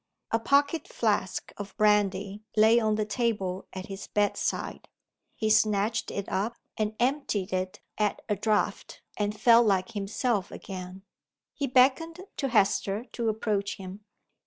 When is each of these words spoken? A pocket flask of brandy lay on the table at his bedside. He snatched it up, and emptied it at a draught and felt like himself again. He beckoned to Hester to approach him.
A 0.31 0.39
pocket 0.39 0.87
flask 0.87 1.53
of 1.57 1.77
brandy 1.77 2.41
lay 2.57 2.79
on 2.79 2.95
the 2.95 3.05
table 3.05 3.67
at 3.71 3.85
his 3.85 4.07
bedside. 4.07 4.87
He 5.35 5.51
snatched 5.51 6.09
it 6.09 6.27
up, 6.27 6.55
and 6.75 6.95
emptied 6.99 7.53
it 7.53 7.81
at 7.99 8.23
a 8.27 8.35
draught 8.35 9.03
and 9.15 9.39
felt 9.39 9.67
like 9.67 9.91
himself 9.91 10.49
again. 10.49 11.03
He 11.53 11.67
beckoned 11.67 12.19
to 12.37 12.47
Hester 12.47 13.05
to 13.11 13.29
approach 13.29 13.75
him. 13.77 14.03